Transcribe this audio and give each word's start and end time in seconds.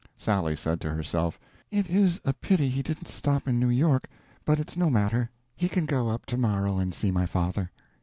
Sally 0.17 0.55
said 0.55 0.81
to 0.81 0.89
herself, 0.89 1.39
"It 1.69 1.87
is 1.87 2.19
a 2.25 2.33
pity 2.33 2.69
he 2.69 2.81
didn't 2.81 3.07
stop 3.07 3.47
in 3.47 3.59
New 3.59 3.69
York; 3.69 4.09
but 4.45 4.59
it's 4.59 4.75
no 4.75 4.89
matter; 4.89 5.29
he 5.55 5.69
can 5.69 5.85
go 5.85 6.09
up 6.09 6.25
to 6.25 6.37
morrow 6.37 6.79
and 6.79 6.91
see 6.91 7.11
my 7.11 7.27
father. 7.27 7.69